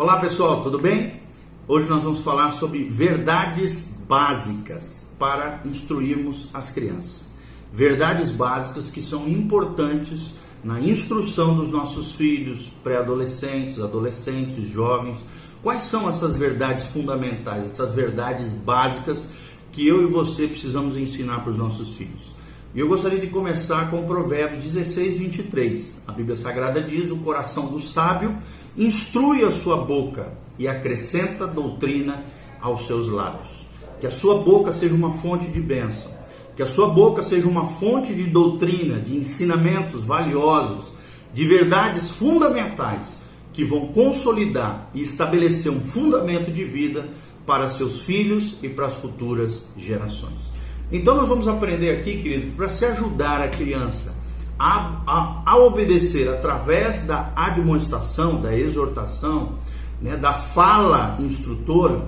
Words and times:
Olá 0.00 0.18
pessoal, 0.18 0.62
tudo 0.62 0.78
bem? 0.78 1.20
Hoje 1.68 1.86
nós 1.86 2.02
vamos 2.02 2.22
falar 2.22 2.52
sobre 2.52 2.84
verdades 2.84 3.86
básicas 4.08 5.06
para 5.18 5.60
instruirmos 5.66 6.48
as 6.54 6.70
crianças. 6.70 7.28
Verdades 7.70 8.30
básicas 8.30 8.88
que 8.88 9.02
são 9.02 9.28
importantes 9.28 10.36
na 10.64 10.80
instrução 10.80 11.54
dos 11.54 11.68
nossos 11.70 12.12
filhos, 12.12 12.72
pré-adolescentes, 12.82 13.78
adolescentes, 13.78 14.70
jovens. 14.70 15.18
Quais 15.62 15.82
são 15.82 16.08
essas 16.08 16.34
verdades 16.34 16.86
fundamentais, 16.86 17.66
essas 17.66 17.92
verdades 17.92 18.48
básicas 18.52 19.28
que 19.70 19.86
eu 19.86 20.02
e 20.02 20.06
você 20.06 20.46
precisamos 20.46 20.96
ensinar 20.96 21.40
para 21.40 21.50
os 21.52 21.58
nossos 21.58 21.92
filhos? 21.92 22.39
E 22.72 22.78
eu 22.78 22.86
gostaria 22.86 23.18
de 23.18 23.26
começar 23.26 23.90
com 23.90 24.06
Provérbios 24.06 24.62
16, 24.62 25.18
23. 25.18 26.02
A 26.06 26.12
Bíblia 26.12 26.36
Sagrada 26.36 26.80
diz: 26.80 27.10
O 27.10 27.16
coração 27.16 27.66
do 27.66 27.82
sábio 27.82 28.36
instrui 28.78 29.44
a 29.44 29.50
sua 29.50 29.78
boca 29.78 30.28
e 30.56 30.68
acrescenta 30.68 31.48
doutrina 31.48 32.22
aos 32.60 32.86
seus 32.86 33.08
lábios. 33.08 33.66
Que 34.00 34.06
a 34.06 34.10
sua 34.12 34.42
boca 34.42 34.70
seja 34.70 34.94
uma 34.94 35.14
fonte 35.14 35.48
de 35.48 35.60
bênção, 35.60 36.12
que 36.54 36.62
a 36.62 36.68
sua 36.68 36.88
boca 36.90 37.24
seja 37.24 37.48
uma 37.48 37.66
fonte 37.66 38.14
de 38.14 38.22
doutrina, 38.22 39.00
de 39.00 39.16
ensinamentos 39.16 40.04
valiosos, 40.04 40.92
de 41.34 41.44
verdades 41.44 42.12
fundamentais 42.12 43.18
que 43.52 43.64
vão 43.64 43.88
consolidar 43.88 44.88
e 44.94 45.02
estabelecer 45.02 45.72
um 45.72 45.80
fundamento 45.80 46.52
de 46.52 46.64
vida 46.64 47.08
para 47.44 47.68
seus 47.68 48.02
filhos 48.02 48.58
e 48.62 48.68
para 48.68 48.86
as 48.86 48.94
futuras 48.94 49.66
gerações. 49.76 50.59
Então 50.92 51.16
nós 51.16 51.28
vamos 51.28 51.46
aprender 51.46 51.90
aqui, 51.90 52.16
querido, 52.20 52.52
para 52.56 52.68
se 52.68 52.84
ajudar 52.84 53.40
a 53.40 53.48
criança 53.48 54.20
a, 54.60 55.00
a, 55.06 55.42
a, 55.46 55.56
obedecer 55.56 56.28
através 56.28 57.02
da 57.04 57.32
admoestação, 57.34 58.42
da 58.42 58.54
exortação, 58.54 59.54
né, 60.02 60.18
da 60.18 60.34
fala 60.34 61.16
instrutora, 61.18 62.02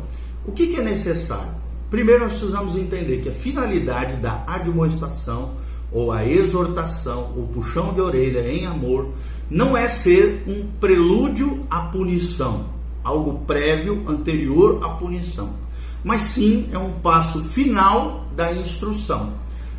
o 0.45 0.53
que, 0.53 0.67
que 0.67 0.81
é 0.81 0.83
necessário? 0.83 1.51
Primeiro 1.91 2.25
nós 2.25 2.33
precisamos 2.33 2.77
entender 2.77 3.23
que 3.23 3.31
a 3.31 3.33
finalidade 3.33 4.17
da 4.17 4.45
admoestação 4.47 5.53
ou 5.91 6.12
a 6.12 6.27
exortação, 6.27 7.33
o 7.37 7.49
puxão 7.55 7.95
de 7.95 8.03
orelha 8.03 8.47
em 8.47 8.67
amor, 8.67 9.09
não 9.51 9.75
é 9.75 9.89
ser 9.89 10.43
um 10.47 10.67
prelúdio 10.78 11.67
à 11.71 11.81
punição, 11.81 12.67
algo 13.03 13.47
prévio, 13.47 14.05
anterior 14.06 14.84
à 14.84 14.91
punição, 14.91 15.55
mas 16.05 16.21
sim 16.21 16.69
é 16.71 16.78
um 16.78 16.93
passo 16.93 17.43
final 17.45 18.22
da 18.34 18.52
instrução, 18.52 19.34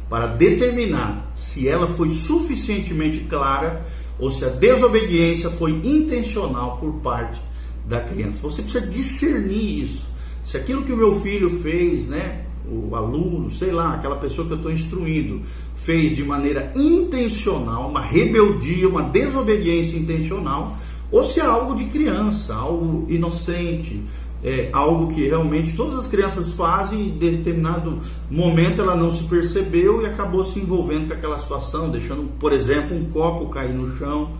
para 0.09 0.27
determinar 0.27 1.31
se 1.33 1.67
ela 1.67 1.87
foi 1.95 2.13
suficientemente 2.13 3.19
clara 3.21 3.85
ou 4.19 4.31
se 4.31 4.45
a 4.45 4.49
desobediência 4.49 5.49
foi 5.49 5.71
intencional 5.71 6.77
por 6.77 6.93
parte 7.01 7.41
da 7.85 7.99
criança. 8.01 8.37
Você 8.41 8.61
precisa 8.61 8.85
discernir 8.87 9.83
isso. 9.83 10.03
Se 10.43 10.57
aquilo 10.57 10.83
que 10.83 10.91
o 10.91 10.97
meu 10.97 11.19
filho 11.21 11.61
fez, 11.61 12.07
né, 12.07 12.43
o 12.65 12.95
aluno, 12.95 13.53
sei 13.53 13.71
lá, 13.71 13.93
aquela 13.93 14.15
pessoa 14.17 14.47
que 14.47 14.53
eu 14.53 14.57
estou 14.57 14.71
instruindo, 14.71 15.41
fez 15.75 16.15
de 16.15 16.23
maneira 16.23 16.71
intencional, 16.75 17.89
uma 17.89 18.01
rebeldia, 18.01 18.87
uma 18.87 19.03
desobediência 19.03 19.97
intencional, 19.97 20.77
ou 21.11 21.23
se 21.23 21.39
é 21.39 21.43
algo 21.43 21.75
de 21.75 21.85
criança, 21.85 22.55
algo 22.55 23.05
inocente, 23.09 24.01
é, 24.43 24.69
algo 24.73 25.13
que 25.13 25.25
realmente 25.25 25.73
todas 25.73 25.99
as 25.99 26.07
crianças 26.07 26.51
fazem 26.51 26.99
e 26.99 27.09
em 27.09 27.17
determinado 27.17 28.01
momento 28.29 28.81
ela 28.81 28.95
não 28.95 29.13
se 29.13 29.23
percebeu 29.23 30.01
e 30.01 30.05
acabou 30.05 30.43
se 30.43 30.59
envolvendo 30.59 31.07
com 31.07 31.13
aquela 31.13 31.39
situação, 31.39 31.89
deixando, 31.89 32.29
por 32.39 32.51
exemplo, 32.51 32.95
um 32.95 33.05
copo 33.05 33.49
cair 33.49 33.73
no 33.73 33.97
chão. 33.97 34.31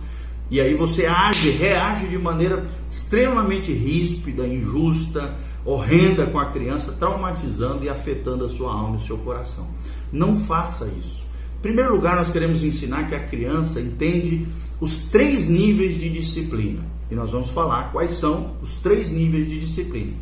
E 0.50 0.60
aí 0.60 0.74
você 0.74 1.06
age, 1.06 1.50
reage 1.50 2.08
de 2.08 2.18
maneira 2.18 2.66
extremamente 2.90 3.72
ríspida, 3.72 4.46
injusta, 4.46 5.34
horrenda 5.64 6.26
com 6.26 6.38
a 6.38 6.46
criança, 6.46 6.92
traumatizando 6.92 7.84
e 7.84 7.88
afetando 7.88 8.44
a 8.44 8.48
sua 8.50 8.72
alma 8.72 8.98
e 8.98 9.02
o 9.02 9.06
seu 9.06 9.16
coração. 9.18 9.66
Não 10.12 10.38
faça 10.40 10.84
isso. 10.86 11.24
Em 11.58 11.62
primeiro 11.62 11.94
lugar, 11.94 12.16
nós 12.16 12.30
queremos 12.30 12.62
ensinar 12.62 13.08
que 13.08 13.14
a 13.14 13.20
criança 13.20 13.80
entende 13.80 14.46
os 14.78 15.04
três 15.04 15.48
níveis 15.48 15.98
de 15.98 16.10
disciplina. 16.10 16.82
E 17.10 17.14
nós 17.14 17.30
vamos 17.30 17.50
falar 17.50 17.92
quais 17.92 18.18
são 18.18 18.56
os 18.62 18.78
três 18.78 19.10
níveis 19.10 19.48
de 19.48 19.60
disciplina. 19.60 20.12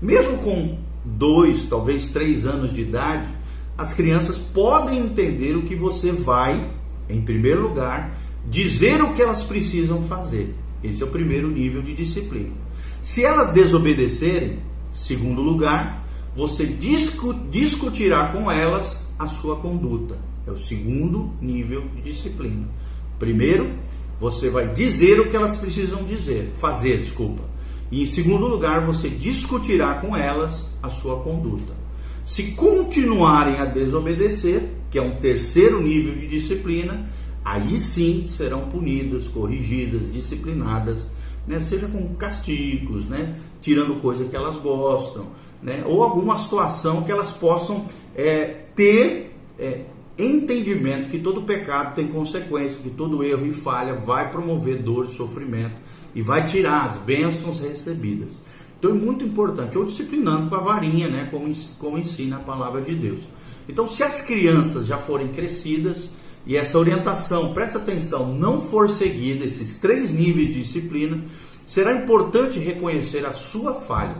Mesmo 0.00 0.38
com 0.38 0.78
dois, 1.04 1.66
talvez 1.66 2.08
três 2.08 2.46
anos 2.46 2.72
de 2.72 2.82
idade, 2.82 3.28
as 3.76 3.94
crianças 3.94 4.38
podem 4.38 4.98
entender 4.98 5.56
o 5.56 5.62
que 5.62 5.74
você 5.74 6.12
vai, 6.12 6.64
em 7.08 7.20
primeiro 7.22 7.62
lugar, 7.62 8.16
dizer 8.48 9.02
o 9.02 9.14
que 9.14 9.22
elas 9.22 9.42
precisam 9.42 10.02
fazer. 10.02 10.54
Esse 10.82 11.02
é 11.02 11.06
o 11.06 11.10
primeiro 11.10 11.48
nível 11.48 11.82
de 11.82 11.94
disciplina. 11.94 12.52
Se 13.02 13.24
elas 13.24 13.52
desobedecerem, 13.52 14.58
segundo 14.92 15.40
lugar, 15.40 16.04
você 16.36 16.66
discu 16.66 17.34
discutirá 17.50 18.28
com 18.28 18.50
elas 18.50 19.06
a 19.18 19.28
sua 19.28 19.56
conduta. 19.56 20.16
É 20.46 20.50
o 20.50 20.58
segundo 20.58 21.32
nível 21.40 21.84
de 21.96 22.12
disciplina. 22.12 22.66
Primeiro, 23.18 23.70
você 24.20 24.50
vai 24.50 24.68
dizer 24.68 25.20
o 25.20 25.28
que 25.28 25.36
elas 25.36 25.58
precisam 25.58 26.02
dizer, 26.04 26.52
fazer, 26.58 26.98
desculpa. 26.98 27.42
E 27.90 28.02
em 28.02 28.06
segundo 28.06 28.46
lugar, 28.46 28.80
você 28.80 29.08
discutirá 29.08 29.94
com 29.94 30.16
elas 30.16 30.68
a 30.82 30.90
sua 30.90 31.20
conduta. 31.20 31.72
Se 32.26 32.52
continuarem 32.52 33.58
a 33.58 33.64
desobedecer, 33.64 34.68
que 34.90 34.98
é 34.98 35.02
um 35.02 35.16
terceiro 35.16 35.82
nível 35.82 36.14
de 36.14 36.26
disciplina, 36.26 37.08
aí 37.44 37.80
sim 37.80 38.26
serão 38.28 38.70
punidas, 38.70 39.26
corrigidas, 39.28 40.12
disciplinadas, 40.12 41.02
né? 41.46 41.60
seja 41.60 41.86
com 41.86 42.14
castigos, 42.14 43.06
né? 43.06 43.38
tirando 43.60 44.00
coisa 44.00 44.24
que 44.24 44.34
elas 44.34 44.56
gostam, 44.56 45.26
né? 45.62 45.82
ou 45.86 46.02
alguma 46.02 46.38
situação 46.38 47.02
que 47.02 47.12
elas 47.12 47.32
possam 47.32 47.84
é, 48.14 48.64
ter 48.74 49.36
é, 49.58 49.82
entendimento 50.18 51.10
que 51.10 51.18
todo 51.18 51.42
pecado 51.42 51.94
tem 51.94 52.08
consequência, 52.08 52.80
que 52.82 52.90
todo 52.90 53.22
erro 53.24 53.46
e 53.46 53.52
falha 53.52 53.94
vai 53.94 54.30
promover 54.30 54.82
dor 54.82 55.08
e 55.10 55.16
sofrimento 55.16 55.74
e 56.14 56.22
vai 56.22 56.46
tirar 56.46 56.88
as 56.88 56.96
bênçãos 56.98 57.60
recebidas. 57.60 58.28
Então 58.78 58.90
é 58.90 58.94
muito 58.94 59.24
importante, 59.24 59.78
ou 59.78 59.86
disciplinando 59.86 60.48
com 60.48 60.54
a 60.54 60.60
varinha, 60.60 61.08
né, 61.08 61.28
como, 61.30 61.52
como 61.78 61.98
ensina 61.98 62.36
a 62.36 62.40
palavra 62.40 62.82
de 62.82 62.94
Deus. 62.94 63.20
Então, 63.68 63.90
se 63.90 64.02
as 64.02 64.20
crianças 64.22 64.86
já 64.86 64.98
forem 64.98 65.28
crescidas 65.28 66.10
e 66.46 66.54
essa 66.54 66.78
orientação, 66.78 67.54
presta 67.54 67.78
atenção, 67.78 68.34
não 68.34 68.60
for 68.60 68.90
seguida, 68.90 69.44
esses 69.44 69.78
três 69.78 70.10
níveis 70.10 70.48
de 70.48 70.62
disciplina, 70.62 71.18
será 71.66 71.94
importante 71.94 72.58
reconhecer 72.58 73.24
a 73.24 73.32
sua 73.32 73.80
falha 73.80 74.18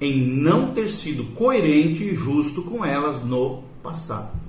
em 0.00 0.26
não 0.26 0.72
ter 0.72 0.88
sido 0.88 1.32
coerente 1.34 2.02
e 2.02 2.16
justo 2.16 2.62
com 2.62 2.84
elas 2.84 3.24
no 3.24 3.62
passado. 3.82 4.39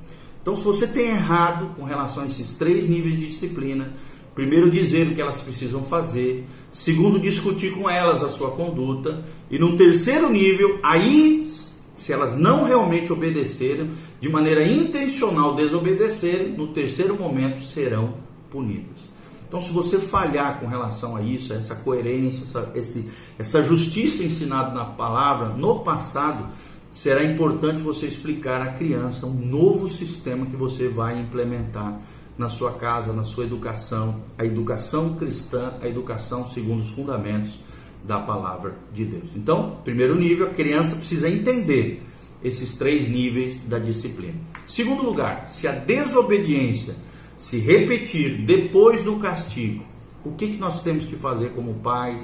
Então, 0.42 0.58
se 0.58 0.64
você 0.64 0.88
tem 0.88 1.10
errado 1.10 1.76
com 1.76 1.84
relação 1.84 2.24
a 2.24 2.26
esses 2.26 2.56
três 2.56 2.90
níveis 2.90 3.20
de 3.20 3.28
disciplina, 3.28 3.94
primeiro 4.34 4.72
dizer 4.72 5.08
o 5.08 5.16
que 5.16 5.22
elas 5.22 5.40
precisam 5.40 5.84
fazer, 5.84 6.48
segundo 6.74 7.20
discutir 7.20 7.74
com 7.76 7.90
elas 7.90 8.24
a 8.24 8.30
sua 8.30 8.52
conduta, 8.52 9.24
e 9.52 9.60
no 9.60 9.78
terceiro 9.78 10.30
nível, 10.32 10.80
aí, 10.82 11.54
se 11.96 12.12
elas 12.12 12.36
não 12.38 12.64
realmente 12.64 13.14
obedecerem, 13.14 13.92
de 14.20 14.30
maneira 14.30 14.66
intencional 14.66 15.56
desobedecerem, 15.56 16.54
no 16.54 16.68
terceiro 16.68 17.16
momento 17.16 17.64
serão 17.64 18.16
punidas. 18.50 19.12
Então, 19.48 19.64
se 19.64 19.72
você 19.72 20.00
falhar 20.00 20.60
com 20.62 20.66
relação 20.66 21.16
a 21.16 21.22
isso, 21.22 21.52
a 21.52 21.58
essa 21.58 21.76
coerência, 21.76 22.44
essa, 22.46 22.72
esse, 22.74 23.10
essa 23.38 23.62
justiça 23.62 24.24
ensinada 24.24 24.74
na 24.74 24.86
palavra 24.86 25.50
no 25.50 25.80
passado, 25.80 26.48
será 26.92 27.24
importante 27.24 27.82
você 27.82 28.06
explicar 28.06 28.62
à 28.62 28.74
criança 28.74 29.26
um 29.26 29.34
novo 29.34 29.88
sistema 29.88 30.46
que 30.46 30.56
você 30.56 30.88
vai 30.88 31.20
implementar 31.20 32.00
na 32.38 32.50
sua 32.50 32.74
casa, 32.74 33.14
na 33.14 33.24
sua 33.24 33.46
educação, 33.46 34.22
a 34.38 34.46
educação 34.46 35.16
cristã, 35.16 35.74
a 35.82 35.88
educação 35.88 36.50
segundo 36.50 36.84
os 36.84 36.92
fundamentos 36.92 37.60
da 38.04 38.20
palavra 38.20 38.76
de 38.94 39.06
Deus. 39.06 39.32
Então, 39.36 39.78
primeiro 39.84 40.16
nível, 40.16 40.48
a 40.48 40.50
criança 40.50 40.96
precisa 40.96 41.30
entender 41.30 42.04
esses 42.44 42.76
três 42.76 43.08
níveis 43.08 43.62
da 43.62 43.78
disciplina. 43.78 44.36
Segundo 44.68 45.04
lugar, 45.04 45.50
se 45.52 45.68
a 45.68 45.72
desobediência 45.72 46.96
se 47.38 47.60
repetir 47.60 48.46
depois 48.46 49.04
do 49.04 49.18
castigo, 49.18 49.86
o 50.24 50.32
que, 50.32 50.48
que 50.48 50.58
nós 50.58 50.84
temos 50.84 51.06
que 51.06 51.16
fazer 51.16 51.50
como 51.50 51.76
pais, 51.76 52.22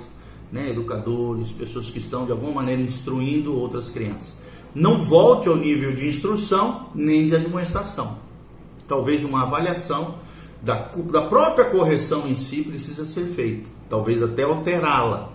né, 0.52 0.70
educadores, 0.70 1.52
pessoas 1.52 1.90
que 1.90 2.00
estão 2.00 2.26
de 2.26 2.32
alguma 2.32 2.54
maneira 2.54 2.82
instruindo 2.82 3.56
outras 3.56 3.90
crianças? 3.90 4.36
Não 4.74 5.04
volte 5.04 5.48
ao 5.48 5.56
nível 5.56 5.94
de 5.94 6.08
instrução 6.08 6.90
nem 6.94 7.28
de 7.28 7.36
administração. 7.36 8.18
Talvez 8.88 9.24
uma 9.24 9.44
avaliação 9.44 10.16
da, 10.62 10.90
da 11.12 11.24
própria 11.24 11.66
correção 11.66 12.28
em 12.28 12.36
si 12.36 12.64
precisa 12.64 13.06
ser 13.06 13.26
feita, 13.26 13.70
talvez 13.90 14.22
até 14.24 14.44
alterá-la. 14.44 15.34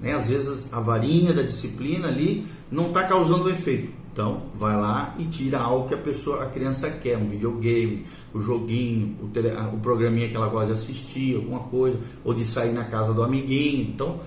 Né? 0.00 0.12
Às 0.12 0.28
vezes 0.28 0.72
a 0.72 0.80
varinha 0.80 1.32
da 1.32 1.42
disciplina 1.42 2.08
ali 2.08 2.46
não 2.70 2.88
está 2.88 3.04
causando 3.04 3.50
efeito. 3.50 4.04
Então, 4.14 4.42
vai 4.54 4.76
lá 4.76 5.12
e 5.18 5.24
tira 5.24 5.58
algo 5.58 5.88
que 5.88 5.94
a 5.94 5.98
pessoa, 5.98 6.44
a 6.44 6.46
criança 6.46 6.88
quer, 6.88 7.18
um 7.18 7.28
videogame, 7.28 8.06
o 8.32 8.40
joguinho, 8.40 9.16
o, 9.20 9.26
tele, 9.26 9.50
o 9.72 9.78
programinha 9.78 10.28
que 10.28 10.36
ela 10.36 10.46
gosta 10.46 10.72
de 10.72 10.80
assistir, 10.80 11.34
alguma 11.34 11.58
coisa, 11.58 11.98
ou 12.24 12.32
de 12.32 12.44
sair 12.44 12.72
na 12.72 12.84
casa 12.84 13.12
do 13.12 13.24
amiguinho. 13.24 13.88
Então, 13.92 14.20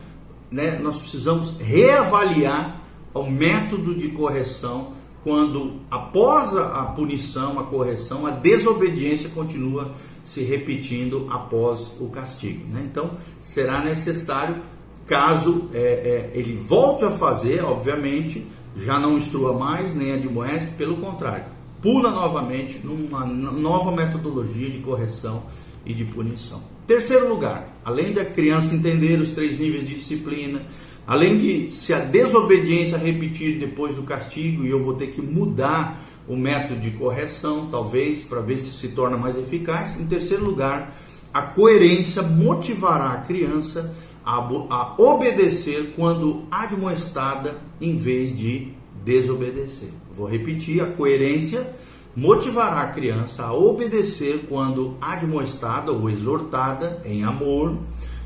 né, 0.52 0.78
nós 0.80 0.98
precisamos 0.98 1.56
reavaliar 1.58 2.82
o 3.18 3.30
método 3.30 3.96
de 3.96 4.10
correção 4.10 4.94
quando, 5.24 5.82
após 5.92 6.56
a, 6.56 6.84
punição, 6.96 7.60
a 7.60 7.64
correção, 7.64 8.26
a 8.26 8.32
desobediência 8.32 9.30
continua 9.30 9.92
se 10.24 10.42
repetindo 10.42 11.28
após 11.30 11.92
o 12.00 12.08
castigo. 12.08 12.66
Né? 12.70 12.88
Então, 12.90 13.12
será 13.42 13.84
necessário, 13.84 14.62
caso 15.06 15.70
é, 15.74 15.80
é, 15.80 16.32
ele 16.34 16.58
volte 16.58 17.04
a 17.04 17.12
fazer, 17.12 17.62
obviamente, 17.64 18.46
já 18.78 19.00
não 19.00 19.18
instrua 19.18 19.54
mais, 19.54 19.94
nem 19.96 20.14
admoeste, 20.14 20.72
pelo 20.78 20.98
contrário, 20.98 21.46
pula 21.82 22.12
novamente 22.12 22.80
numa 22.84 23.26
nova 23.26 23.92
metodologia 23.92 24.70
de 24.70 24.80
correção 24.80 25.44
e 25.86 25.94
de 25.94 26.06
punição. 26.06 26.62
Terceiro 26.86 27.28
lugar, 27.28 27.68
além 27.84 28.14
da 28.14 28.24
criança 28.24 28.74
entender 28.74 29.20
os 29.20 29.32
três 29.32 29.60
níveis 29.60 29.86
de 29.86 29.96
disciplina, 29.96 30.62
Além 31.08 31.38
de 31.38 31.74
se 31.74 31.94
a 31.94 32.00
desobediência 32.00 32.98
repetir 32.98 33.58
depois 33.58 33.96
do 33.96 34.04
castigo 34.04 34.66
e 34.66 34.70
eu 34.70 34.84
vou 34.84 34.96
ter 34.96 35.08
que 35.08 35.22
mudar 35.22 35.98
o 36.28 36.36
método 36.36 36.82
de 36.82 36.92
correção, 36.92 37.70
talvez, 37.72 38.26
para 38.26 38.42
ver 38.42 38.58
se 38.58 38.72
se 38.72 38.90
torna 38.90 39.18
mais 39.18 39.38
eficaz. 39.38 39.98
Em 39.98 40.06
terceiro 40.06 40.44
lugar, 40.44 40.94
a 41.34 41.42
coerência 41.42 42.22
motivará 42.22 43.12
a 43.12 43.22
criança 43.22 43.96
a, 44.26 44.36
a 44.36 44.96
obedecer 44.98 45.94
quando 45.96 46.44
admoestada 46.52 47.56
em 47.80 47.96
vez 47.96 48.38
de 48.38 48.74
desobedecer. 49.06 49.90
Vou 50.14 50.28
repetir: 50.28 50.82
a 50.82 50.88
coerência 50.88 51.74
motivará 52.14 52.82
a 52.82 52.92
criança 52.92 53.44
a 53.44 53.54
obedecer 53.54 54.46
quando 54.50 54.98
admoestada 55.00 55.90
ou 55.94 56.10
exortada 56.10 57.02
em 57.06 57.24
amor, 57.24 57.78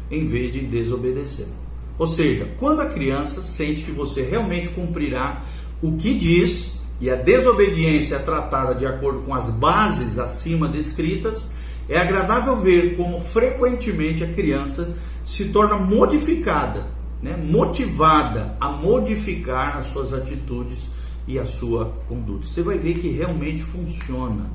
em 0.09 0.27
vez 0.27 0.51
de 0.51 0.61
desobedecer. 0.61 1.60
Ou 2.01 2.07
seja, 2.07 2.47
quando 2.57 2.81
a 2.81 2.89
criança 2.89 3.43
sente 3.43 3.83
que 3.83 3.91
você 3.91 4.23
realmente 4.23 4.69
cumprirá 4.69 5.43
o 5.83 5.95
que 5.97 6.15
diz 6.15 6.71
e 6.99 7.11
a 7.11 7.15
desobediência 7.15 8.15
é 8.15 8.17
tratada 8.17 8.73
de 8.73 8.87
acordo 8.87 9.21
com 9.21 9.35
as 9.35 9.51
bases 9.51 10.17
acima 10.17 10.67
descritas, 10.67 11.49
é 11.87 11.99
agradável 11.99 12.57
ver 12.57 12.97
como 12.97 13.21
frequentemente 13.21 14.23
a 14.23 14.33
criança 14.33 14.97
se 15.23 15.49
torna 15.49 15.77
modificada, 15.77 16.87
né, 17.21 17.37
motivada 17.37 18.57
a 18.59 18.69
modificar 18.69 19.77
as 19.77 19.93
suas 19.93 20.11
atitudes 20.11 20.87
e 21.27 21.37
a 21.37 21.45
sua 21.45 21.85
conduta. 22.07 22.47
Você 22.47 22.63
vai 22.63 22.79
ver 22.79 22.95
que 22.95 23.09
realmente 23.09 23.61
funciona. 23.61 24.49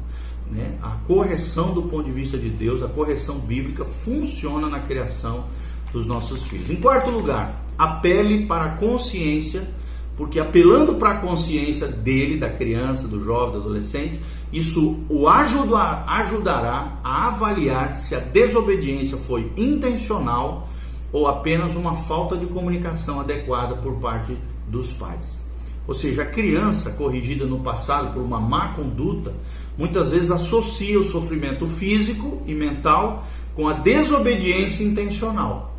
Né? 0.50 0.76
A 0.82 0.96
correção 1.06 1.72
do 1.72 1.82
ponto 1.82 2.06
de 2.06 2.10
vista 2.10 2.37
de 2.37 2.48
Deus, 2.48 2.82
a 2.82 2.88
correção 2.88 3.38
bíblica 3.38 3.84
funciona 3.84 4.69
na 4.69 4.81
criação 4.81 5.44
dos 5.92 6.06
nossos 6.06 6.42
filhos. 6.44 6.70
Em 6.70 6.76
quarto 6.76 7.10
lugar, 7.10 7.64
apele 7.78 8.46
para 8.46 8.64
a 8.64 8.76
consciência, 8.76 9.68
porque 10.16 10.40
apelando 10.40 10.94
para 10.94 11.10
a 11.10 11.20
consciência 11.20 11.86
dele, 11.86 12.38
da 12.38 12.48
criança, 12.48 13.06
do 13.06 13.22
jovem, 13.22 13.52
do 13.52 13.60
adolescente, 13.60 14.20
isso 14.52 15.00
o 15.08 15.28
ajudar, 15.28 16.04
ajudará 16.06 16.98
a 17.02 17.28
avaliar 17.28 17.96
se 17.96 18.14
a 18.14 18.20
desobediência 18.20 19.18
foi 19.18 19.52
intencional 19.56 20.68
ou 21.12 21.26
apenas 21.26 21.74
uma 21.74 21.96
falta 21.96 22.36
de 22.36 22.46
comunicação 22.46 23.20
adequada 23.20 23.76
por 23.76 23.94
parte 23.96 24.36
dos 24.68 24.92
pais. 24.92 25.44
Ou 25.86 25.94
seja, 25.94 26.22
a 26.22 26.26
criança 26.26 26.90
corrigida 26.90 27.44
no 27.44 27.60
passado 27.60 28.12
por 28.12 28.22
uma 28.22 28.40
má 28.40 28.68
conduta, 28.68 29.32
muitas 29.78 30.10
vezes 30.10 30.30
associa 30.30 30.98
o 30.98 31.04
sofrimento 31.04 31.68
físico 31.68 32.42
e 32.44 32.54
mental 32.54 33.24
com 33.54 33.68
a 33.68 33.72
desobediência 33.72 34.82
intencional. 34.82 35.75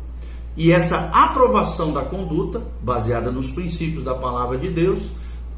E 0.58 0.72
essa 0.72 1.08
aprovação 1.12 1.92
da 1.92 2.02
conduta, 2.02 2.60
baseada 2.82 3.30
nos 3.30 3.48
princípios 3.48 4.02
da 4.02 4.12
palavra 4.12 4.58
de 4.58 4.68
Deus, 4.68 5.04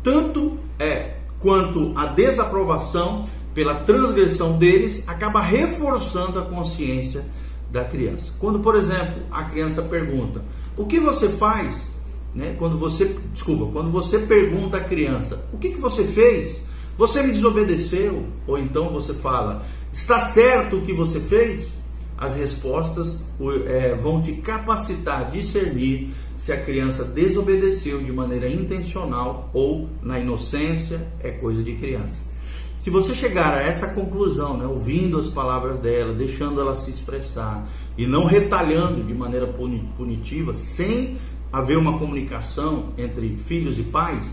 tanto 0.03 0.59
é 0.79 1.15
quanto 1.39 1.95
a 1.97 2.05
desaprovação 2.05 3.27
pela 3.55 3.77
transgressão 3.77 4.59
deles, 4.59 5.03
acaba 5.09 5.41
reforçando 5.41 6.39
a 6.39 6.43
consciência 6.43 7.25
da 7.73 7.83
criança. 7.83 8.35
Quando, 8.39 8.61
por 8.61 8.77
exemplo, 8.77 9.23
a 9.31 9.45
criança 9.45 9.81
pergunta: 9.81 10.45
"O 10.77 10.85
que 10.85 11.01
você 11.01 11.31
faz?", 11.31 11.93
né? 12.35 12.55
Quando 12.59 12.79
você, 12.79 13.17
desculpa, 13.33 13.73
quando 13.73 13.91
você 13.91 14.19
pergunta 14.19 14.77
à 14.77 14.81
criança: 14.81 15.43
"O 15.51 15.57
que 15.57 15.71
que 15.71 15.81
você 15.81 16.05
fez?", 16.05 16.63
você 16.99 17.23
me 17.23 17.33
desobedeceu? 17.33 18.27
Ou 18.47 18.59
então 18.59 18.91
você 18.91 19.15
fala: 19.15 19.65
"Está 19.91 20.21
certo 20.21 20.77
o 20.77 20.83
que 20.83 20.93
você 20.93 21.21
fez?" 21.21 21.80
As 22.21 22.37
respostas 22.37 23.25
é, 23.67 23.95
vão 23.95 24.21
te 24.21 24.33
capacitar 24.35 25.23
a 25.23 25.25
discernir 25.25 26.13
se 26.39 26.53
a 26.53 26.63
criança 26.63 27.03
desobedeceu 27.03 28.03
de 28.03 28.13
maneira 28.13 28.47
intencional 28.47 29.49
ou 29.55 29.89
na 30.03 30.19
inocência 30.19 31.07
é 31.21 31.31
coisa 31.31 31.63
de 31.63 31.77
criança. 31.77 32.31
Se 32.83 32.91
você 32.91 33.15
chegar 33.15 33.59
a 33.59 33.63
essa 33.63 33.89
conclusão, 33.89 34.57
né, 34.57 34.67
ouvindo 34.67 35.19
as 35.19 35.29
palavras 35.29 35.79
dela, 35.79 36.15
deixando 36.15 36.61
ela 36.61 36.77
se 36.77 36.91
expressar 36.91 37.67
e 37.97 38.07
não 38.07 38.25
retalhando 38.25 39.03
de 39.03 39.15
maneira 39.15 39.47
punitiva, 39.47 40.55
sem 40.55 41.17
haver 41.53 41.77
uma 41.77 41.99
comunicação 41.99 42.91
entre 42.97 43.37
filhos 43.47 43.79
e 43.79 43.83
pais, 43.83 44.25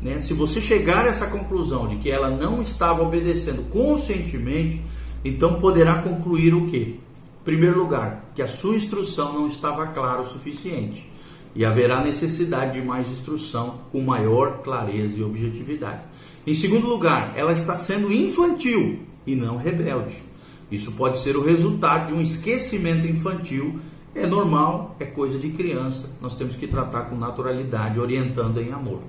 né, 0.00 0.20
se 0.20 0.32
você 0.32 0.60
chegar 0.60 1.04
a 1.04 1.08
essa 1.08 1.26
conclusão 1.26 1.88
de 1.88 1.96
que 1.96 2.10
ela 2.10 2.30
não 2.30 2.62
estava 2.62 3.02
obedecendo 3.02 3.68
conscientemente, 3.70 4.80
então 5.22 5.60
poderá 5.60 5.96
concluir 5.96 6.54
o 6.54 6.66
que? 6.66 7.00
Primeiro 7.44 7.78
lugar, 7.78 8.24
que 8.34 8.42
a 8.42 8.48
sua 8.48 8.76
instrução 8.76 9.32
não 9.32 9.48
estava 9.48 9.86
clara 9.88 10.22
o 10.22 10.28
suficiente 10.28 11.10
e 11.54 11.64
haverá 11.64 12.02
necessidade 12.02 12.80
de 12.80 12.86
mais 12.86 13.08
instrução 13.08 13.80
com 13.90 14.00
maior 14.00 14.58
clareza 14.62 15.18
e 15.18 15.22
objetividade. 15.22 16.02
Em 16.46 16.54
segundo 16.54 16.86
lugar, 16.86 17.32
ela 17.36 17.52
está 17.52 17.76
sendo 17.76 18.12
infantil 18.12 19.00
e 19.26 19.34
não 19.34 19.56
rebelde. 19.56 20.22
Isso 20.70 20.92
pode 20.92 21.18
ser 21.18 21.36
o 21.36 21.44
resultado 21.44 22.08
de 22.08 22.14
um 22.14 22.20
esquecimento 22.20 23.06
infantil. 23.06 23.80
É 24.14 24.26
normal, 24.26 24.96
é 25.00 25.04
coisa 25.04 25.38
de 25.38 25.50
criança. 25.50 26.08
Nós 26.20 26.36
temos 26.36 26.56
que 26.56 26.66
tratar 26.66 27.02
com 27.02 27.16
naturalidade, 27.16 27.98
orientando 27.98 28.60
em 28.60 28.72
amor. 28.72 29.00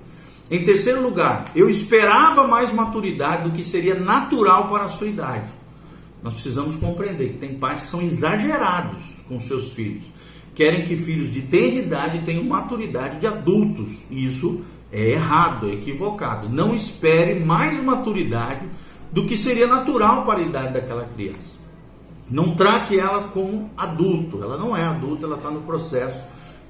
Em 0.50 0.64
terceiro 0.64 1.00
lugar, 1.00 1.46
eu 1.54 1.70
esperava 1.70 2.46
mais 2.46 2.72
maturidade 2.72 3.44
do 3.44 3.56
que 3.56 3.64
seria 3.64 3.94
natural 3.94 4.68
para 4.68 4.84
a 4.84 4.88
sua 4.88 5.06
idade. 5.06 5.50
Nós 6.22 6.34
precisamos 6.34 6.76
compreender 6.76 7.30
que 7.30 7.38
tem 7.38 7.54
pais 7.54 7.82
que 7.82 7.88
são 7.88 8.00
exagerados 8.00 9.02
com 9.28 9.40
seus 9.40 9.72
filhos. 9.72 10.04
Querem 10.54 10.84
que 10.84 10.96
filhos 10.96 11.32
de 11.32 11.42
tenra 11.42 11.76
idade 11.76 12.22
tenham 12.24 12.44
maturidade 12.44 13.18
de 13.18 13.26
adultos. 13.26 13.94
Isso 14.10 14.60
é 14.92 15.12
errado, 15.12 15.68
é 15.68 15.74
equivocado. 15.74 16.48
Não 16.48 16.74
espere 16.74 17.40
mais 17.40 17.82
maturidade 17.82 18.66
do 19.10 19.26
que 19.26 19.36
seria 19.36 19.66
natural 19.66 20.24
para 20.24 20.40
a 20.40 20.42
idade 20.42 20.74
daquela 20.74 21.04
criança. 21.04 21.60
Não 22.30 22.54
trate 22.54 22.98
ela 22.98 23.24
como 23.28 23.70
adulto. 23.76 24.42
Ela 24.42 24.56
não 24.56 24.76
é 24.76 24.84
adulta, 24.84 25.24
ela 25.24 25.36
está 25.36 25.50
no 25.50 25.62
processo 25.62 26.22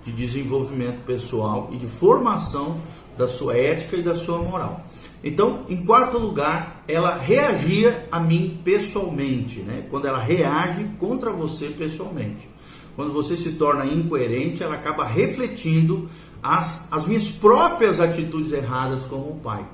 de 0.04 0.12
desenvolvimento 0.12 1.04
pessoal 1.04 1.68
e 1.72 1.76
de 1.76 1.86
formação 1.86 2.76
da 3.16 3.28
sua 3.28 3.56
ética 3.56 3.96
e 3.96 4.02
da 4.02 4.16
sua 4.16 4.38
moral. 4.38 4.84
Então, 5.24 5.64
em 5.68 5.84
quarto 5.84 6.18
lugar, 6.18 6.82
ela 6.88 7.16
reagia 7.16 8.08
a 8.10 8.18
mim 8.18 8.60
pessoalmente, 8.64 9.60
né? 9.60 9.84
Quando 9.88 10.06
ela 10.06 10.18
reage 10.18 10.84
contra 10.98 11.30
você 11.30 11.68
pessoalmente. 11.68 12.48
Quando 12.96 13.12
você 13.12 13.36
se 13.36 13.52
torna 13.52 13.86
incoerente, 13.86 14.62
ela 14.62 14.74
acaba 14.74 15.06
refletindo 15.06 16.08
as, 16.42 16.92
as 16.92 17.06
minhas 17.06 17.28
próprias 17.28 18.00
atitudes 18.00 18.52
erradas 18.52 19.04
como 19.04 19.40
pai. 19.40 19.64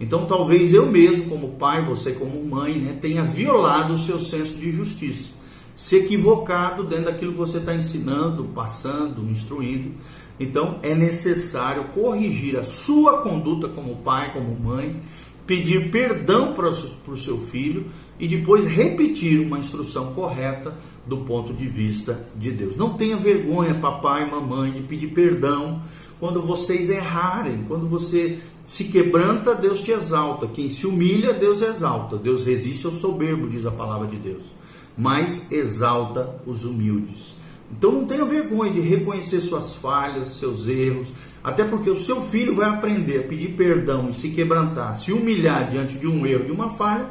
Então, 0.00 0.24
talvez 0.26 0.72
eu 0.72 0.86
mesmo, 0.86 1.26
como 1.26 1.50
pai, 1.50 1.84
você 1.84 2.12
como 2.12 2.44
mãe, 2.44 2.74
né, 2.74 2.98
tenha 3.00 3.22
violado 3.22 3.94
o 3.94 3.98
seu 3.98 4.20
senso 4.20 4.56
de 4.56 4.72
justiça, 4.72 5.32
se 5.76 5.96
equivocado 5.96 6.82
dentro 6.82 7.06
daquilo 7.06 7.32
que 7.32 7.38
você 7.38 7.58
está 7.58 7.74
ensinando, 7.74 8.44
passando, 8.54 9.30
instruindo. 9.30 9.92
Então 10.38 10.78
é 10.82 10.94
necessário 10.94 11.84
corrigir 11.94 12.56
a 12.56 12.64
sua 12.64 13.22
conduta 13.22 13.68
como 13.68 13.96
pai, 13.96 14.32
como 14.32 14.58
mãe, 14.58 15.00
pedir 15.46 15.90
perdão 15.90 16.54
para 16.54 16.68
o 16.68 17.16
seu 17.16 17.38
filho 17.38 17.86
e 18.18 18.26
depois 18.26 18.66
repetir 18.66 19.40
uma 19.40 19.58
instrução 19.58 20.12
correta 20.14 20.74
do 21.06 21.18
ponto 21.18 21.52
de 21.52 21.66
vista 21.66 22.26
de 22.34 22.50
Deus. 22.50 22.76
Não 22.76 22.94
tenha 22.94 23.16
vergonha, 23.16 23.74
papai 23.74 24.26
e 24.26 24.30
mamãe, 24.30 24.72
de 24.72 24.80
pedir 24.80 25.08
perdão 25.08 25.82
quando 26.18 26.40
vocês 26.40 26.88
errarem, 26.88 27.64
quando 27.68 27.86
você 27.88 28.38
se 28.66 28.84
quebranta, 28.84 29.54
Deus 29.54 29.82
te 29.82 29.90
exalta. 29.90 30.46
Quem 30.46 30.70
se 30.70 30.86
humilha, 30.86 31.34
Deus 31.34 31.60
exalta. 31.60 32.16
Deus 32.16 32.46
resiste 32.46 32.86
ao 32.86 32.92
soberbo, 32.92 33.48
diz 33.48 33.66
a 33.66 33.70
palavra 33.70 34.06
de 34.08 34.16
Deus, 34.16 34.42
mas 34.96 35.52
exalta 35.52 36.40
os 36.46 36.64
humildes. 36.64 37.36
Então 37.70 37.92
não 37.92 38.06
tenha 38.06 38.24
vergonha 38.24 38.72
de 38.72 38.80
reconhecer 38.80 39.40
suas 39.40 39.74
falhas, 39.76 40.36
seus 40.36 40.68
erros, 40.68 41.08
até 41.42 41.64
porque 41.64 41.90
o 41.90 42.00
seu 42.00 42.26
filho 42.26 42.54
vai 42.54 42.68
aprender 42.68 43.20
a 43.20 43.28
pedir 43.28 43.56
perdão 43.56 44.10
e 44.10 44.14
se 44.14 44.30
quebrantar, 44.30 44.98
se 44.98 45.12
humilhar 45.12 45.70
diante 45.70 45.98
de 45.98 46.06
um 46.06 46.24
erro, 46.26 46.44
de 46.44 46.52
uma 46.52 46.70
falha, 46.70 47.06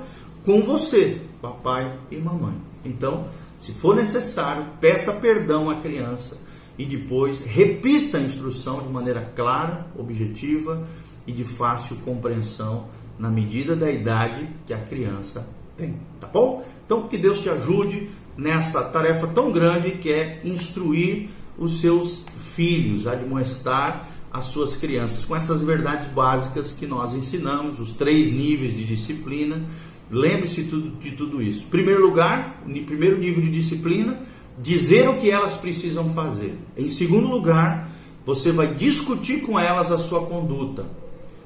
com 0.46 0.62
você, 0.62 1.22
papai 1.42 1.94
e 2.10 2.18
mamãe. 2.18 2.56
Então, 2.86 3.28
se 3.60 3.72
for 3.72 3.96
necessário, 3.96 4.66
peça 4.82 5.14
perdão 5.14 5.70
à 5.70 5.76
criança 5.76 6.38
e 6.78 6.86
depois 6.86 7.42
repita 7.46 8.18
a 8.18 8.22
instrução 8.22 8.82
de 8.82 8.90
maneira 8.90 9.32
clara, 9.36 9.88
objetiva 9.96 10.86
e 11.26 11.32
de 11.32 11.44
fácil 11.44 11.98
compreensão 12.04 12.88
na 13.18 13.30
medida 13.30 13.76
da 13.76 13.90
idade 13.92 14.48
que 14.66 14.74
a 14.74 14.80
criança 14.80 15.48
tem, 15.78 15.96
tá 16.20 16.28
bom? 16.28 16.66
Então 16.86 17.08
que 17.08 17.18
Deus 17.18 17.42
te 17.42 17.50
ajude 17.50 18.10
nessa 18.38 18.84
tarefa 18.84 19.28
tão 19.28 19.52
grande 19.52 19.92
que 19.92 20.10
é 20.10 20.42
instruir 20.44 21.30
os 21.58 21.82
seus 21.82 22.26
filhos, 22.56 23.08
admoestar 23.08 24.08
as 24.32 24.46
suas 24.46 24.76
crianças 24.76 25.24
com 25.26 25.36
essas 25.36 25.62
verdades 25.62 26.12
básicas 26.12 26.72
que 26.72 26.88
nós 26.88 27.14
ensinamos, 27.14 27.80
os 27.80 27.94
três 27.94 28.32
níveis 28.34 28.76
de 28.76 28.84
disciplina. 28.84 29.62
Lembre-se 30.10 30.64
de 30.64 31.12
tudo 31.12 31.42
isso. 31.42 31.66
Primeiro 31.66 32.04
lugar, 32.06 32.64
primeiro 32.86 33.20
nível 33.20 33.44
de 33.44 33.52
disciplina, 33.52 34.20
dizer 34.58 35.08
o 35.10 35.20
que 35.20 35.30
elas 35.30 35.56
precisam 35.56 36.14
fazer. 36.14 36.58
Em 36.76 36.90
segundo 36.90 37.28
lugar, 37.28 37.90
você 38.26 38.52
vai 38.52 38.74
discutir 38.74 39.42
com 39.42 39.60
elas 39.60 39.92
a 39.92 39.98
sua 39.98 40.26
conduta, 40.26 40.86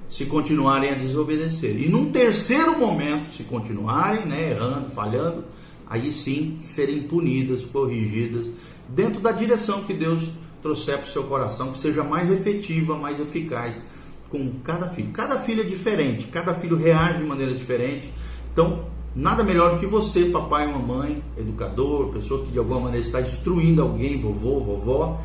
se 0.10 0.26
continuarem 0.26 0.92
a 0.92 0.96
desobedecer. 0.96 1.76
E 1.82 1.90
num 1.90 2.12
terceiro 2.12 2.80
momento, 2.80 3.36
se 3.36 3.44
continuarem 3.44 4.26
né, 4.26 4.52
errando, 4.52 4.90
falhando, 4.92 5.44
aí 5.90 6.12
sim 6.12 6.58
serem 6.62 7.04
punidas, 7.04 7.66
corrigidas, 7.66 8.48
dentro 8.90 9.20
da 9.20 9.32
direção 9.32 9.84
que 9.84 9.94
Deus 9.94 10.30
trouxer 10.62 10.98
para 10.98 11.08
o 11.08 11.12
seu 11.12 11.24
coração, 11.24 11.72
que 11.72 11.80
seja 11.80 12.04
mais 12.04 12.30
efetiva, 12.32 12.98
mais 12.98 13.20
eficaz 13.20 13.82
com 14.30 14.52
cada 14.64 14.90
filho. 14.90 15.12
Cada 15.12 15.40
filho 15.40 15.62
é 15.62 15.66
diferente, 15.66 16.28
cada 16.28 16.54
filho 16.54 16.76
reage 16.76 17.20
de 17.20 17.24
maneira 17.24 17.54
diferente. 17.54 18.12
Então, 18.52 18.86
nada 19.16 19.44
melhor 19.44 19.76
do 19.76 19.80
que 19.80 19.86
você, 19.86 20.26
papai, 20.26 20.72
mamãe, 20.72 21.24
educador, 21.38 22.12
pessoa 22.12 22.46
que 22.46 22.52
de 22.52 22.60
alguma 22.60 22.82
maneira 22.82 23.06
está 23.06 23.22
instruindo 23.22 23.82
alguém, 23.82 24.20
vovô, 24.20 24.60
vovó, 24.60 25.22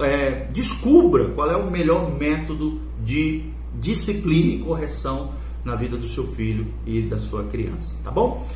é, 0.00 0.46
descubra 0.52 1.28
qual 1.30 1.50
é 1.50 1.56
o 1.56 1.70
melhor 1.70 2.16
método 2.16 2.80
de 3.04 3.44
disciplina 3.78 4.54
e 4.54 4.58
correção 4.58 5.32
na 5.64 5.76
vida 5.76 5.96
do 5.96 6.08
seu 6.08 6.26
filho 6.28 6.66
e 6.86 7.02
da 7.02 7.18
sua 7.18 7.44
criança, 7.44 7.94
tá 8.02 8.10
bom? 8.10 8.46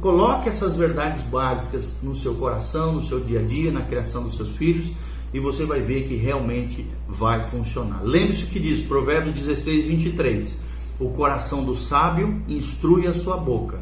Coloque 0.00 0.48
essas 0.48 0.76
verdades 0.76 1.22
básicas 1.22 1.94
no 2.02 2.16
seu 2.16 2.34
coração, 2.34 2.94
no 2.94 3.06
seu 3.06 3.20
dia 3.20 3.40
a 3.40 3.42
dia, 3.42 3.70
na 3.70 3.82
criação 3.82 4.24
dos 4.24 4.36
seus 4.36 4.50
filhos 4.56 4.88
e 5.34 5.40
você 5.40 5.64
vai 5.64 5.80
ver 5.80 6.06
que 6.06 6.14
realmente 6.14 6.86
vai 7.08 7.48
funcionar. 7.50 8.00
Lembre-se 8.04 8.46
que 8.46 8.60
diz 8.60 8.86
Provérbios 8.86 9.34
16, 9.34 9.84
23: 9.86 10.58
O 11.00 11.10
coração 11.10 11.64
do 11.64 11.76
sábio 11.76 12.40
instrui 12.48 13.08
a 13.08 13.14
sua 13.14 13.36
boca 13.36 13.80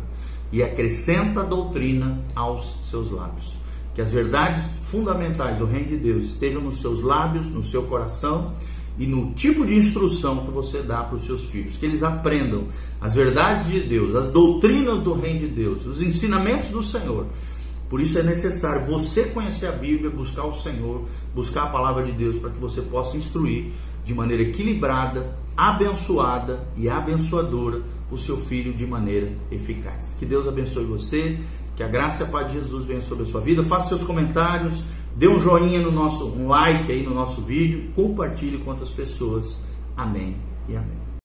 e 0.51 0.63
acrescenta 0.63 1.41
a 1.41 1.45
doutrina 1.45 2.19
aos 2.35 2.75
seus 2.91 3.11
lábios. 3.11 3.53
Que 3.95 4.01
as 4.01 4.09
verdades 4.09 4.65
fundamentais 4.85 5.59
do 5.59 5.67
Reino 5.67 5.89
de 5.89 5.99
Deus 5.99 6.25
estejam 6.25 6.63
nos 6.63 6.81
seus 6.81 7.03
lábios, 7.03 7.49
no 7.49 7.63
seu 7.63 7.83
coração 7.83 8.55
e 8.99 9.07
no 9.07 9.33
tipo 9.35 9.65
de 9.65 9.75
instrução 9.75 10.45
que 10.45 10.51
você 10.51 10.83
dá 10.83 11.03
para 11.03 11.17
os 11.17 11.25
seus 11.25 11.45
filhos, 11.47 11.77
que 11.77 11.87
eles 11.87 12.03
aprendam 12.03 12.67
as 13.01 13.15
verdades 13.15 13.69
de 13.69 13.81
Deus, 13.81 14.15
as 14.15 14.33
doutrinas 14.33 15.01
do 15.03 15.15
reino 15.15 15.41
de 15.41 15.49
Deus, 15.49 15.87
os 15.87 16.03
ensinamentos 16.03 16.71
do 16.71 16.83
Senhor. 16.83 17.27
Por 17.89 18.01
isso 18.01 18.19
é 18.19 18.23
necessário 18.23 18.87
você 18.87 19.25
conhecer 19.25 19.67
a 19.67 19.73
Bíblia, 19.73 20.11
buscar 20.11 20.45
o 20.47 20.59
Senhor, 20.61 21.05
buscar 21.35 21.65
a 21.65 21.69
palavra 21.69 22.05
de 22.05 22.13
Deus 22.13 22.39
para 22.39 22.51
que 22.51 22.59
você 22.59 22.81
possa 22.81 23.17
instruir 23.17 23.71
de 24.05 24.15
maneira 24.15 24.43
equilibrada, 24.43 25.37
abençoada 25.57 26.67
e 26.77 26.89
abençoadora 26.89 27.83
o 28.11 28.19
seu 28.19 28.39
filho 28.39 28.73
de 28.73 28.87
maneira 28.87 29.31
eficaz. 29.51 30.17
Que 30.19 30.27
Deus 30.27 30.47
abençoe 30.47 30.85
você, 30.85 31.39
que 31.77 31.83
a 31.83 31.89
graça 31.89 32.25
e 32.25 32.27
a 32.27 32.31
paz 32.31 32.49
de 32.49 32.61
Jesus 32.61 32.87
venha 32.87 33.03
sobre 33.03 33.25
a 33.25 33.31
sua 33.31 33.41
vida. 33.41 33.63
Faça 33.63 33.89
seus 33.89 34.03
comentários, 34.03 34.83
Dê 35.17 35.29
um 35.29 35.41
joinha 35.41 35.81
no 35.81 35.93
nosso, 35.93 36.27
um 36.27 36.49
like 36.49 36.91
aí 36.91 37.03
no 37.03 37.15
nosso 37.15 37.43
vídeo, 37.43 37.91
compartilhe 37.95 38.59
com 38.59 38.71
outras 38.71 38.91
pessoas. 38.91 39.57
Amém 39.97 40.37
e 40.69 40.77
amém. 40.77 41.02